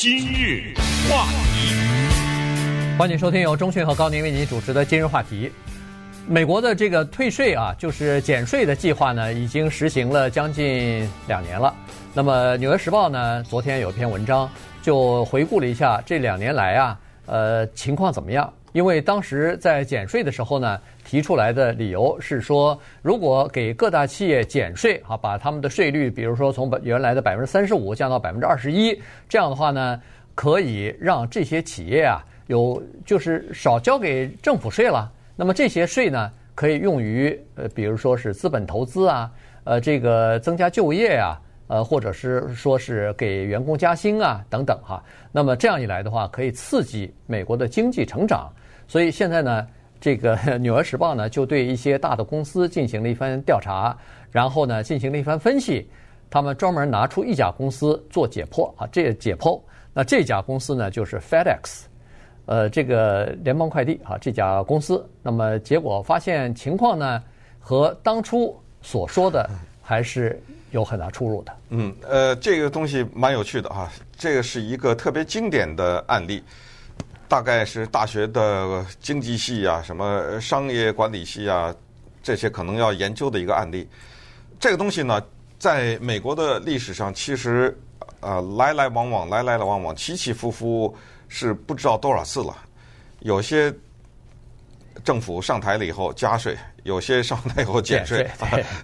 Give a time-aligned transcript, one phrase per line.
[0.00, 0.72] 今日
[1.10, 1.74] 话题，
[2.96, 5.50] 欢迎收听由钟讯和高宁为您主持的今日话题。
[6.24, 11.74] 美国的这个退税啊，就是减税的计划呢，已经实行了将近两年了。
[12.14, 14.48] 那么《纽约时报》呢，昨天有一篇文章，
[14.82, 16.96] 就回顾了一下这两年来啊，
[17.26, 18.52] 呃，情况怎么样？
[18.74, 20.78] 因为当时在减税的时候呢，
[21.08, 28.94] 提出来的理由是说，如果给各大企业减税啊，把他们的税率，比如说从原来的百分之三十五降到百分之二十一，
[29.26, 29.98] 这样的话呢，
[30.34, 35.10] 可以让这些企业啊有就是少交给政府税了。
[35.34, 39.32] 那么这些税呢，可以用于呃，比如说是资本投资啊，
[39.64, 45.02] 呃，这个增加就业啊，呃，或者是说是给员工加薪啊等等哈。
[45.32, 48.52] 那么这样一来的话，可以刺激美国的经济成长。
[48.86, 49.66] 所以现在呢，
[50.00, 53.96] 这个《纽约时报》呢就对一些大的公司进行了一番调查，
[54.30, 55.88] 然后呢进行了一番分析。
[56.30, 59.60] 他们专门拿出一家公司做解剖啊，这解剖。
[59.94, 61.84] 那这家公司呢就是 FedEx。
[62.44, 67.22] 呃，这个联邦快递啊，这家公司，那么结果发现情况呢，
[67.58, 69.48] 和当初所说的
[69.82, 71.56] 还是有很大出入的。
[71.70, 76.42] 嗯，呃，这个东西蛮有趣的哈，这个是一个特别经典的案例，
[77.28, 81.74] 大概是大学的经济系啊，什么商业管理系啊，
[82.22, 83.88] 这些可能要研究的一个案例。
[84.58, 85.22] 这个东西呢，
[85.58, 87.78] 在美国的历史上，其实
[88.20, 90.96] 呃来来往往，来来往往，起起伏伏。
[91.30, 92.56] 是不知道多少次了，
[93.20, 93.70] 有些
[95.04, 96.56] 政府上台了以后加税，
[96.88, 98.28] 有些上台以后减税，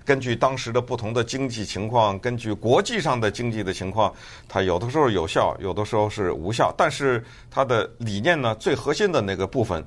[0.05, 4.15] 根据当时的不同的经济情况，根据国际上的经济的情况，
[4.47, 6.73] 它有的时候有效，有的时候是无效。
[6.77, 9.83] 但是它的理念呢，最核心的那个部分，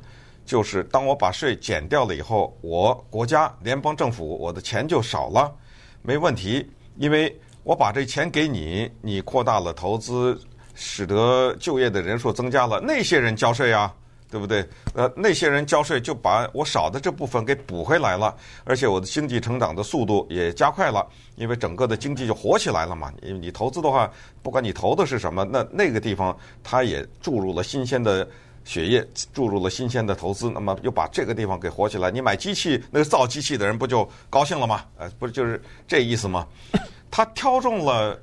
[0.45, 5.53] 就是当我把税减掉了以后，我国家联邦政府我的钱就少了，
[6.01, 10.37] 没问题，因为我把这钱给你，你扩大了投资。
[10.79, 13.91] 使得就业的人数增加了，那些人交税啊，
[14.29, 14.67] 对不对？
[14.93, 23.11] 呃，那些人交税就把我少的这部分给补回来了，而且我的经济成长的速度也加快了，因为整个的经济就活起来了嘛。
[23.21, 24.11] 因为你投资的话，
[24.43, 28.27] 不管你投的是什么，那那个地方它也注入了新鲜的
[28.65, 32.11] 血液，注入了新鲜的投资，那么又把这个地方给活起来。
[32.11, 34.83] 你买机器，那个造机器的人不就高兴了吗？
[34.97, 36.45] 呃，不就是这意思吗？
[37.09, 38.19] 他挑中了。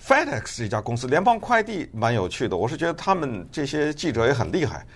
[0.00, 2.56] FedEx 这家公司，联邦快递蛮有趣的。
[2.56, 4.86] 我是觉得他们这些记者也很厉害，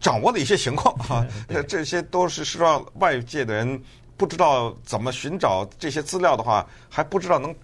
[0.00, 1.26] 掌握的一些情况 哈。
[1.66, 3.82] 这些都是是让外界的人
[4.16, 7.54] 不知道怎么寻找这些资料的话，还不知道能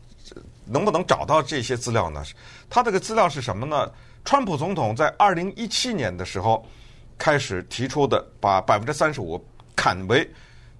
[0.64, 2.22] 能不能找到这些资料呢？
[2.68, 3.90] 他这个资料是什么呢？
[4.24, 6.66] 川普总统在二零一七年的时候
[7.16, 9.40] 开始提出的，把百分之三十五
[9.76, 10.28] 砍为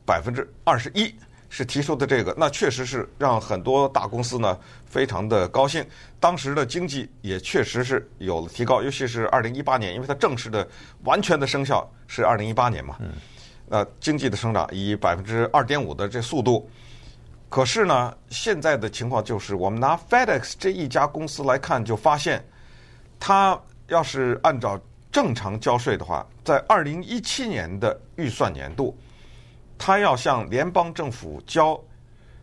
[0.05, 1.15] 百分之二十一。
[1.49, 5.85] 是提出的这个，那确实是让很多大公司呢非常的高兴。
[6.19, 10.67] 当时的经济也确实是有了提高，尤其是二零一八年，因为它正式的
[11.05, 12.97] 完全的生效是二零一八年嘛。
[13.01, 13.11] 嗯。
[13.69, 16.71] 那，经济的生长以百分之二点五的这速度，
[17.49, 22.45] 可是呢，现在的情况就是，我们拿 FedEx 这一家公司来看，就发现，
[23.19, 24.81] 它要是按照
[25.11, 28.97] 正常交税的话，在二零一七年的预算年度。
[29.79, 31.79] 他要向联邦政府交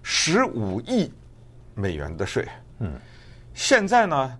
[0.01, 1.11] 十五亿
[1.75, 2.47] 美元的税。
[2.79, 2.99] 嗯，
[3.53, 4.37] 现在呢，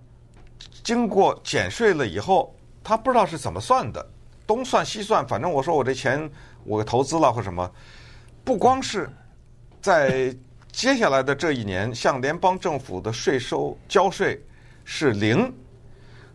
[0.82, 4.06] 经过减税了以后，他不知道是怎么算的，
[4.46, 6.30] 东算西算，反正我说我这钱
[6.64, 7.70] 我投资了或什么，
[8.44, 9.10] 不光是
[9.80, 10.34] 在
[10.70, 14.42] 接下来的这一年向联邦政府的税收交税
[14.84, 15.52] 是零，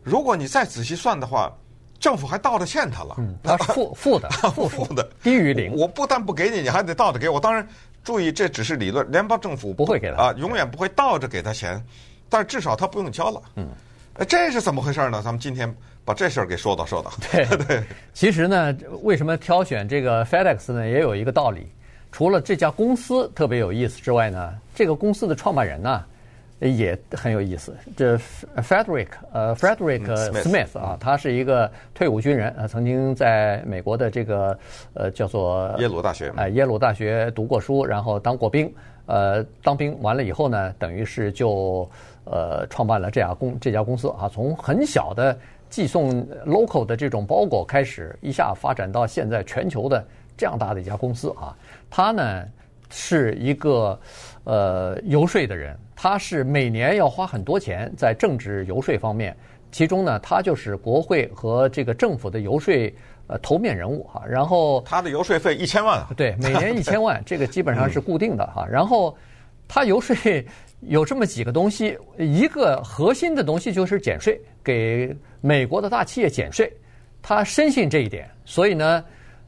[0.03, 1.51] 如果你再仔细算的话。
[1.99, 5.73] 政府还倒着欠他了，嗯，他是负负的， 负负的，低于零。
[5.75, 7.39] 我不但不给你，你还得倒着给我。
[7.39, 7.67] 当然，
[8.03, 11.83] 注意这只是理论，联邦政府不会给他啊，永远不会倒着给他钱，
[12.29, 13.41] 但是至少他不用交了。
[13.55, 13.67] 嗯，
[14.27, 15.21] 这是怎么回事呢？
[15.21, 15.73] 咱们今天
[16.05, 17.11] 把这事儿给说道说道。
[17.31, 17.83] 对 对，
[18.13, 18.73] 其实呢，
[19.03, 20.87] 为什么挑选这个 FedEx 呢？
[20.87, 21.67] 也有一个道理。
[22.11, 26.03] 除了这家公司特别有意思之外呢，这个公司的创办人呢。
[26.59, 28.17] 也很有意思，这
[28.57, 30.05] Frederick 呃 Frederick
[30.41, 34.59] Smith 啊，他是一个退伍军人，呃，曾经在美国的这个
[34.93, 38.69] 呃叫做耶鲁大学，哎，耶鲁大学读过书，然后当过兵，
[39.05, 41.89] 呃，当兵完了以后呢，等于是就
[42.25, 45.37] 呃创办了这家公这家公司啊，从很小的
[45.69, 50.03] 寄送 local 的这种包裹开始，一下发展到现在全球的
[50.35, 51.55] 这样大的一家公司啊，
[51.89, 52.43] 他呢
[52.89, 53.99] 是一个
[54.43, 55.77] 呃游说的人。
[55.95, 59.35] 他是每年要花很多钱在政治游说方面，
[59.69, 62.73] 其中呢，他就是国会和这个政府的游说
[63.27, 64.23] 呃头面人物哈。
[64.25, 68.65] 然后他的游说费一千万啊，对，每年一千万， 这个基本上是固定的哈。
[68.65, 69.13] 然后
[69.67, 70.15] 他游说
[70.79, 76.71] 有这么几个东西，一个核心的东西就是减税给美国的大企业减税，
[77.21, 79.03] 他深信这一点，所以呢，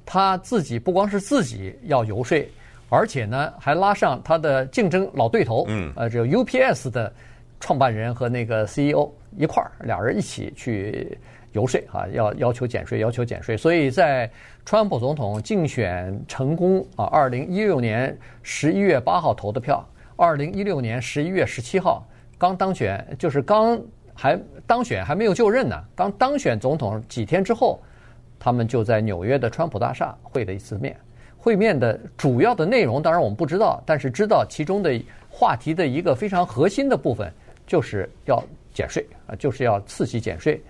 [0.06, 2.46] 他自己不光是自己要游说，
[2.92, 7.12] 而且呢，还拉上他的竞争老对头，嗯，呃，这个 UPS 的
[7.60, 11.18] 创办人和那个 CEO 一块儿，俩人一起去
[11.54, 13.56] 游说啊，要要求减税，要求减税。
[13.56, 14.30] 所以在
[14.66, 22.06] 川普总统竞选成功啊，二零一六年十一月八号投的票，二零一六年十一月十七号
[22.38, 23.82] 刚当选，就是刚。
[24.14, 27.82] 还当选还没有就任呢，刚当选总统几天之后，
[28.38, 30.96] 他们就在纽约的川普大厦会了一次面。
[31.42, 37.34] 会面的主要的内容当然我们不知道，但是知道其中的话题的一个非常核心的部分
[37.66, 38.42] 就是要
[38.72, 40.62] 减税啊，就是要刺激减税。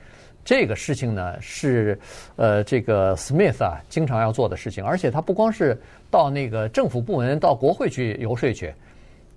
[0.46, 2.00] 这个事情呢是
[2.38, 5.78] 呃这个 Smith 啊经常要做的事情，而且他不光是
[6.10, 8.74] 到那个政府部门到国会去游说去，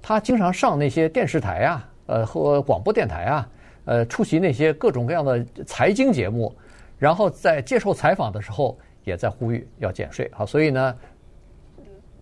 [0.01, 3.49] 他经常上那些电视台啊，呃和广播电台啊。
[3.87, 6.51] 呃，出席那些各种各样的财经节目，
[6.99, 10.27] 然后在接受采访的时候，也在呼吁要减税。
[10.33, 10.97] 好，所以呢，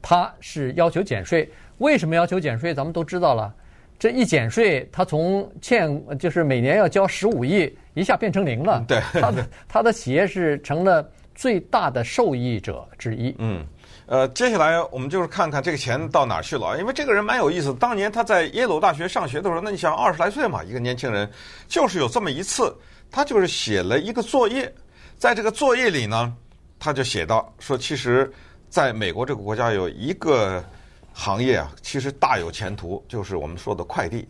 [0.02, 1.49] 他是要求减税。
[1.78, 2.75] 为什么要求减税？
[2.75, 3.54] 咱们都知道了。
[3.99, 8.84] 这一减税，他从欠就是每年要交十五亿，一下变成零了。
[8.87, 13.34] 对，他的他的企业是成了最大的受益者之一。
[13.38, 13.64] 嗯。
[14.06, 16.76] 呃，接下来我们就是看看这个钱到哪儿去了啊？
[16.76, 17.72] 因为这个人蛮有意思。
[17.75, 21.31] 当年他在耶鲁大学上学的时候，那你想二十来岁嘛，一个年轻人，
[21.66, 22.76] 就是有这么一次，
[23.10, 24.70] 他就是写了一个作业，
[25.16, 26.34] 在这个作业里呢，
[26.78, 28.31] 他就写到说，其实
[28.72, 30.64] 在美国这个国家有一个
[31.12, 34.26] 行业啊，其实大有前途，就是我们说的快递。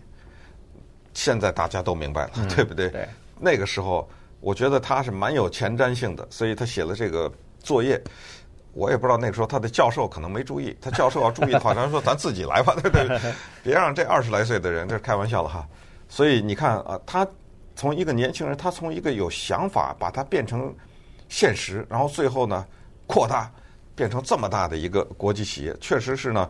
[1.14, 2.88] 现在大家都明白了，嗯、对不对？
[2.88, 3.08] 对。
[3.38, 4.10] 那个时候，
[4.40, 8.02] 我觉得他是蛮有前瞻性的，所以他写了这个作业。
[8.72, 13.20] 我也不知道那个时候他的教授可能没注意，他教授要注意的话，咱说咱自己来吧，对不对？
[13.62, 15.64] 别让这二十来岁的人，这是开玩笑了哈。
[16.08, 17.24] 所以你看啊，他
[17.76, 20.74] 从一个年轻人，他从一个有想法，把它变成
[21.28, 22.66] 现实，然后最后呢
[23.06, 23.48] 扩大，
[23.94, 26.48] 变成这么大的一个国际企业，确实是呢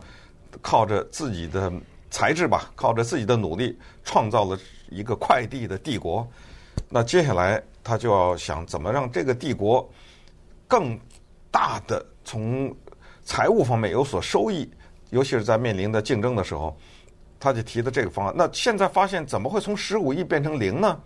[0.61, 1.71] 靠着自己的
[2.09, 4.57] 才智吧，靠着自己的努力，创造了
[4.89, 6.27] 一个快递的帝国。
[6.89, 9.87] 那接下来他就要想怎么让这个帝国
[10.67, 10.99] 更
[11.51, 12.05] 大的。
[12.25, 12.73] 从
[13.25, 14.71] 财务方面有所收益，
[15.09, 16.75] 尤其是在面临的竞争的时候，
[17.37, 18.33] 他就提的这个方案。
[18.37, 20.97] 那现在发现怎么会从十五亿变成零呢？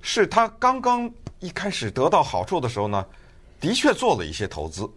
[0.00, 3.06] 是他刚刚一开始得到好处的时候呢，
[3.60, 4.90] 的确做了一些投资，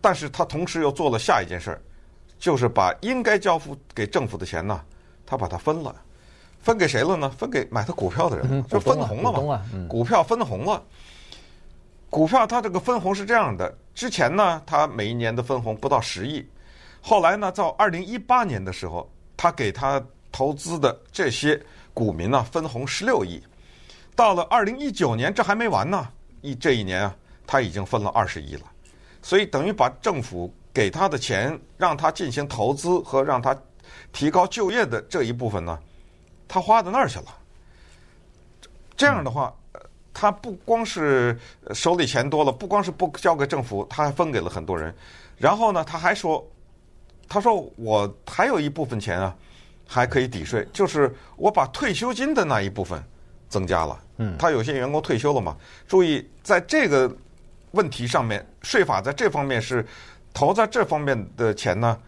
[0.00, 1.80] 但是他同时又做了下一件事儿，
[2.38, 4.80] 就是把应该交付给政府的钱呢，
[5.26, 5.94] 他把它分了，
[6.60, 7.30] 分给谁了呢？
[7.30, 10.82] 分给买他股票的人，嗯、就分红了嘛，股、啊嗯、股票分红了。
[12.08, 16.44] 股票它这个分红是这样的，之前呢，它每一年的分红不到十亿，
[17.00, 20.02] 后来呢，到二零一八年的时候，他给他
[20.32, 21.62] 投资的这些
[21.94, 23.40] 股民呢，分红十六亿，
[24.16, 26.08] 到了二零一九年，这还没完呢，
[26.40, 27.14] 一这一年啊，
[27.46, 28.62] 他已经分了二十亿了，
[29.22, 33.56] 所以等于把政府给他的钱，让他进行投资和让他
[34.12, 35.78] 提高就业的这一部分呢，
[36.46, 37.26] 他花到那儿去了，
[38.96, 39.54] 这样的话。
[40.12, 41.38] 他不光是
[41.72, 44.92] 手里钱多了，不光是不交给政府，他还分给了很多人。
[45.38, 46.44] 然后呢，他还说
[47.28, 49.34] ：“他说我还有一部分钱啊，
[49.86, 53.02] 还可以抵税，就是我把退休金的那一部分
[53.48, 55.56] 增加了。”嗯，他有些员工退休了嘛，
[55.86, 57.10] 注意在这个
[57.72, 59.86] 问题上面，税法在这方面是
[60.32, 61.98] 投在这方面的钱呢，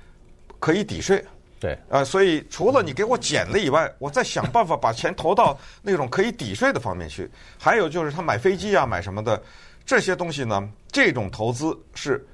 [0.59, 1.25] 可以抵税。
[1.61, 7.31] 对，呃，所以除了你给我减了以外，我再想办法把钱投到那种可以抵税的方面去。
[7.57, 9.40] 还有就是他买飞机啊，买什么的
[9.87, 12.26] 这些东西呢，这种投资是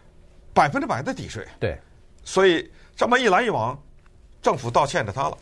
[0.55, 1.47] 百分之百的抵税。
[1.61, 1.79] 对，
[2.25, 3.79] 所以这么一来一往，
[4.41, 5.39] 政府倒欠着他了。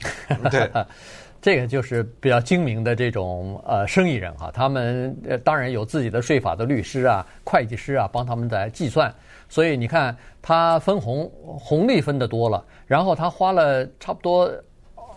[0.50, 0.68] 对，
[1.46, 9.14] 这个就是比较精明的这种呃生意人哈，他们呃当然有自己的税法的律师啊、会计师啊帮他们在计算。
[9.48, 14.52] 所以你看，他分红红利分得多了，然后他花了差不多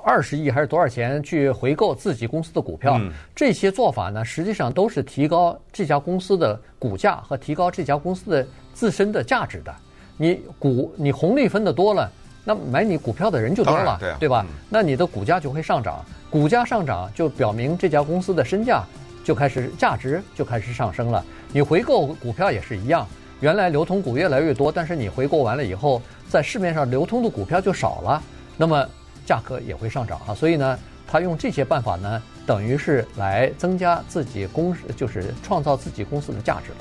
[0.04, 9.76] 二十亿还是多少钱去回购自己公司的股票，嗯、这些做法呢，实际上都是提高这家公司的股价和提高这家公司的自身的价值的。
[10.16, 12.12] 你股你红利分得多了，
[12.50, 14.44] 那买你股票的人就多了，对，啊、对吧？
[14.50, 18.84] 嗯、那你的股价就会上涨，股价上涨就表明这家公司的身价
[19.24, 21.24] 就开始价值就开始上升了。
[21.54, 23.06] 你回购股票也是一样。
[23.40, 28.20] 原来流通股越来越多，但是你回购完了以后，在市面上流通的股票就少了，
[28.58, 28.84] 那么
[29.28, 30.34] 价格也会上涨啊。
[30.34, 36.78] 所以呢，他用这些办法呢，等于是来增加自己公司，就是创造自己公司的价值了。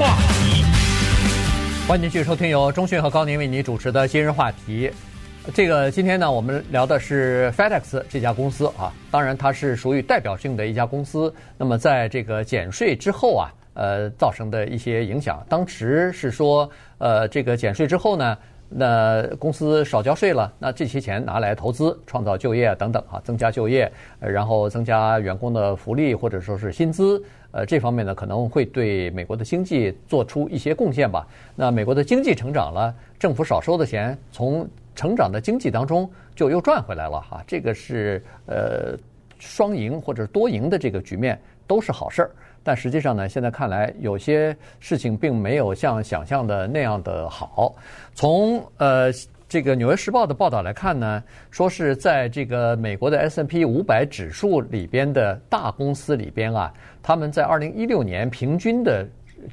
[0.00, 0.64] 话题，
[1.86, 4.90] 欢迎继续收听由中讯和高宁为您主持的今日话题。
[5.52, 11.30] 这个今天呢，我们聊的是 FedEx 这家公司啊，当然它是属于代表性的一家公司。
[11.58, 18.38] 那么在这个减税之后啊，呃，造成的一些影响，当时是说，呃，这个减税之后呢，
[18.72, 31.26] 那公司少交税了，那这些钱拿来投资、创造就业等等啊，增加就业，然后增加员工的福利或者说是薪资，呃，这方面呢可能会对美国的经济做出一些贡献吧。
[31.56, 38.96] 那美国的经济成长了，政府少收的钱从成长的经济当中就又赚回来了哈，这个是呃
[39.40, 41.36] 双赢或者多赢的这个局面
[41.66, 42.30] 都是好事儿。
[42.62, 47.74] 但实际上呢，现在看来有些事情并没有像想象的那样的好。
[48.14, 49.10] 从呃
[49.48, 59.04] 这个《纽约时报》的报道来看呢，说是在这个美国的 S n P 五百指数里边的大公司里边啊，他们在二零一六年平均的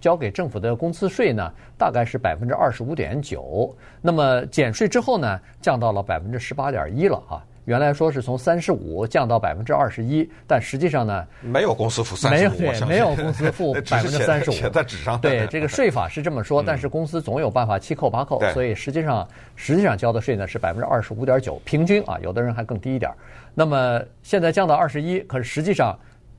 [0.01, 3.75] 交给政府的公司税呢，大概是百分之二十五点九。
[4.01, 7.41] 那么减税之后呢，降到了百分之十八点一了啊。
[7.67, 15.19] 原来说是从三十五降到百分之二十一，但实际上呢，没有公司付三十五，没有对，没有公司付 百分之三十五，写在纸上。
[15.19, 23.11] 对，这个税法是这么说，但是公司总有办法七扣八扣，所以实际上实际上交的税呢是百分之二十五点九，平均啊，有的人还更低一点。
[23.53, 25.93] 那么现在降到二十一，可是实际上，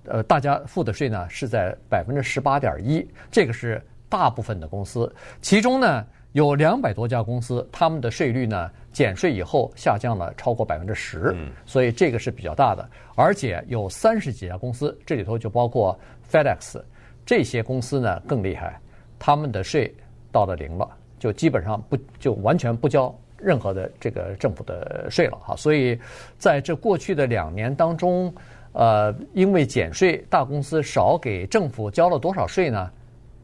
[0.07, 6.07] 呃，大家付的税呢是在百分之十八点一，这个是大部分的公司，其中呢。
[6.33, 11.33] 有两百多家公司，他们的税率呢，减税以后下降了超过百分之十，
[11.64, 12.85] 所以这个是比较大的。
[13.14, 15.97] 而且有三十几家公司，这里头就包括
[16.28, 16.83] FedEx，
[17.25, 18.76] 这些公司呢更厉害，
[19.17, 19.95] 他们的税
[20.33, 20.85] 到了零了，
[21.17, 25.55] 就基本上不就完全不交任何的这个政府的税了哈。
[25.55, 25.97] 所以
[26.37, 28.35] 在这过去的两年当中，
[28.73, 32.90] 呃，因为减税，大公司少给政府交了多少税呢？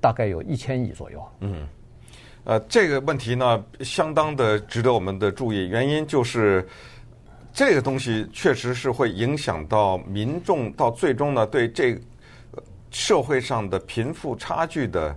[0.00, 1.25] 大概有一千亿左右。
[1.42, 1.64] 嗯。
[2.44, 5.66] 呃，这个问题呢，相当的值得我们的注意。
[5.66, 6.66] 原因就是，
[7.54, 11.98] 这个东西确实是会影响到民众，到最终呢，对这
[12.90, 15.16] 社会上的贫富差距的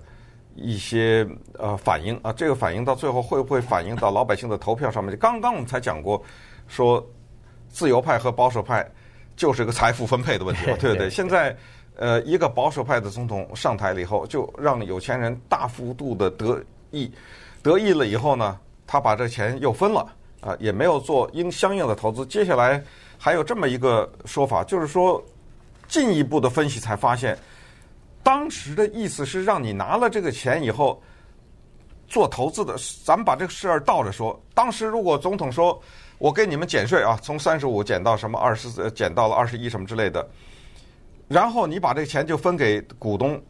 [0.55, 1.27] 一些
[1.59, 2.31] 呃反应啊。
[2.31, 5.17] 这个反应到最后会不会反映到老百姓的投票上面？
[5.17, 6.23] 刚刚我们才讲过，
[6.69, 7.05] 说
[7.67, 8.89] 自由派和保守派
[9.35, 11.09] 就是一个财富分配的问题， 对不对？
[11.09, 11.53] 现在
[11.97, 16.63] 呃，一个保守派的总统上台了以后，就让有钱人大幅度的得。
[16.91, 17.11] 益
[17.61, 20.07] 得益了以后呢，他把这钱又分了
[20.41, 22.25] 啊，也没有做应相应的投资。
[22.25, 22.83] 接下来
[23.17, 25.23] 还有这么一个说法，就是说
[25.87, 27.37] 进一步的分析才发现，
[28.23, 31.01] 当时的意思是让你拿了这个钱以后
[32.07, 32.75] 做投资的。
[33.03, 35.81] 咱们把这个事儿倒着说，当时如果总统说
[36.17, 40.25] 我给你们减税啊，从三十五减到什么二十，减到了二十一什么之类的，
[41.27, 43.41] 然后你把这个钱就分给股东，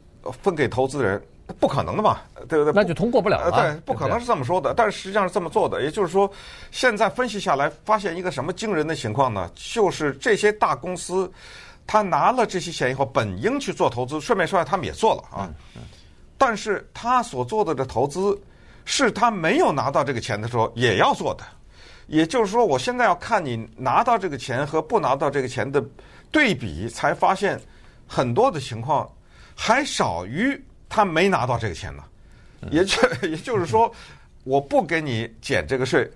[0.41, 1.21] 分给投资人。
[1.59, 2.73] 不可能的嘛，对不对？
[2.73, 3.51] 那就通过不了了。
[3.51, 4.73] 对，不可能是这么说的。
[4.73, 5.81] 但是实际上是这么做的。
[5.81, 6.29] 也就是说，
[6.71, 9.49] 现在分析下来，发现一个什么惊人的情况呢？
[9.55, 11.31] 就是这些大公司，
[11.87, 14.19] 他拿了这些钱以后，本应去做投资。
[14.19, 15.49] 顺便说下，他们也做了啊。
[16.37, 18.37] 但是他所做的这投资，
[18.83, 21.45] 是他没有拿到这个钱的时候也要做的。
[22.07, 25.81] 也就是说，我现在要看你拿到这个钱和不拿到这个钱的
[26.29, 27.57] 对比，才发现
[28.05, 29.09] 很多的情况
[29.55, 30.61] 还少于。
[30.89, 32.03] 他没拿到这个钱呢，
[32.71, 33.91] 也就 也就是说，
[34.43, 36.09] 我不给你减这个税，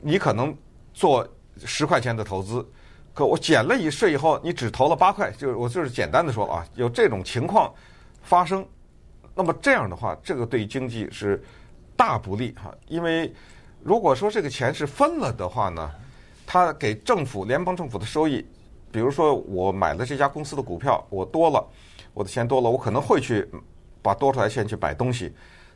[0.00, 0.56] 你可能
[0.94, 1.26] 做
[1.64, 2.64] 十块钱的投资，
[3.12, 7.72] 可我减了一税以后，你只投了八块，就是我就是简单的说啊，有这种情况
[8.22, 8.66] 发生，
[9.34, 11.42] 那么这样的话，这个对经济是
[11.96, 13.34] 大不利哈，因为
[13.82, 15.90] 如果说这个钱是分了的话呢，
[16.46, 18.46] 他给政府联邦政府的收益，
[18.92, 21.66] 比如说我买了这家公司的股票，我多了，
[22.14, 23.48] 我的钱多了，我可能会去。
[24.06, 25.32] 把多出来钱去买东西，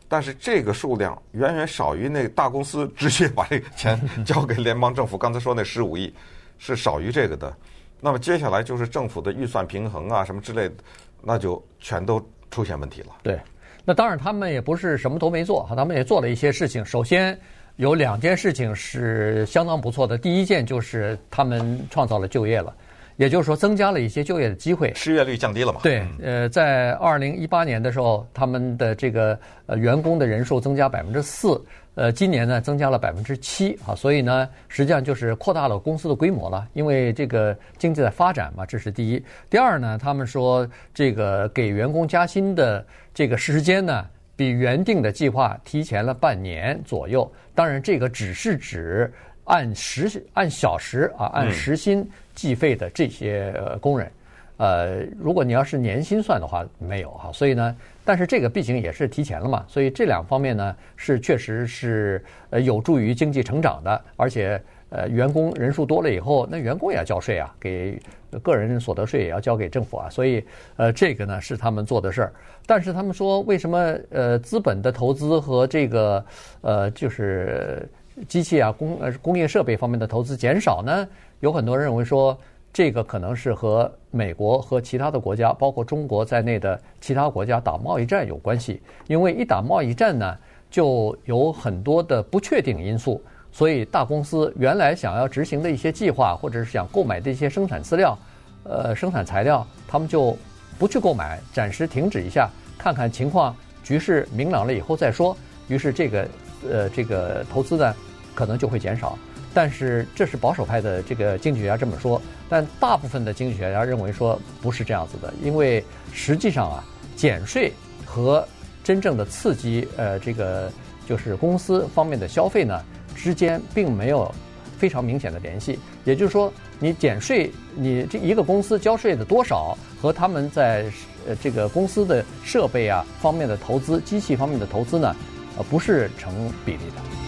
[0.09, 5.19] 但是这个数量远远少于那大公司直接把这个钱交给联邦政府。
[5.19, 6.15] 刚才说那十五亿
[6.59, 7.53] 是少于这个的。
[8.01, 10.75] 那么接下来就是政府的预算平衡啊，什么之类的，
[11.21, 12.19] 那就全都
[12.51, 13.09] 出现问题了。
[13.23, 13.39] 对，
[13.85, 16.83] 那当然他们也不是什么都没做，他们也做了一些事情。
[16.83, 17.39] 首先
[17.77, 22.75] 有两件事情是相当不错的，第一件就是他们创造了就业了。
[23.21, 25.81] 也就是说，增加了一些就业的机会，失业率降低了嘛？
[25.83, 31.63] 对，呃，在二零一八年的时候，他们的这个呃员工的人数增加百分之四，
[31.97, 39.23] 呃，今年呢增加了百分之七啊，所以呢，实际上就是扩大了公司的规模了，因为这个经济在发展嘛，这是第一。
[39.51, 47.31] 第二呢，他们说这个给员工加薪的这个时间呢，比原定的计划提前了半年左右。
[47.55, 49.13] 当然，这个只是指
[49.51, 52.09] 按时按小时啊，按时薪。
[52.33, 53.53] 计费的这些
[53.83, 54.11] 工人，
[54.57, 68.01] 呃，如果你要是年薪算的话，没有哈，所以呢，但是这个毕竟也是提前了嘛，所以这两方面呢是确实是呃有助于经济成长的，而且呃员工人数多了以后，那员工也要交税啊，给
[68.43, 70.43] 个人所得税也要交给政府啊，所以
[70.77, 72.33] 呃这个呢是他们做的事儿。
[72.65, 76.25] 但是他们说，为什么呃资本的投资和这个
[76.63, 77.87] 呃就是
[78.29, 81.07] 机器啊工呃工业设备方面的投资减少呢？
[81.41, 82.37] 有很多人认为说。
[82.73, 88.81] 这个可能是和美国和其他的国家，包括中国在内的其他国家打贸易战有关系。
[89.09, 90.37] 因为一打贸易战呢，
[90.71, 98.17] 就有很多的不确定因素，所以大公司原来想要执行的一些计划，或者是想购买的一些生产资料、
[98.63, 100.37] 呃生产材料，他们就
[100.79, 102.49] 不去购买，暂时停止一下，
[102.79, 105.37] 看看情况，局势明朗了以后再说。
[105.67, 106.29] 于是这个
[106.71, 107.93] 呃这个投资呢，
[108.35, 109.19] 可能就会减少。
[109.53, 116.85] 但是这是保守派的这个经济学家这么说，但大部分的经济学家认为说不是这样子的，因为实际上啊，
[117.17, 117.73] 减税
[118.05, 118.47] 和
[118.85, 120.71] 真正的刺激呃这个
[121.05, 122.81] 就是公司方面的消费呢
[123.17, 124.33] 之间并没有
[124.79, 125.81] 非常明显的联系。
[126.05, 130.85] 也就是说，你减税，你这一个公司交税的多少和他们在
[131.27, 135.15] 呃这个公司的设备啊方面的投资、机器方面的投资呢，
[135.59, 136.33] 呃不是成
[136.65, 137.20] 比例的。